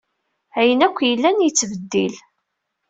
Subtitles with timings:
[0.59, 2.15] Ayen akk yellan yettbeddil.